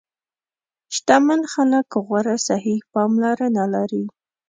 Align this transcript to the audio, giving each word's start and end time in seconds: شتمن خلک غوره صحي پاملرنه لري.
شتمن 0.95 1.41
خلک 1.53 1.87
غوره 2.05 2.35
صحي 2.47 2.77
پاملرنه 2.91 3.63
لري. 3.73 4.03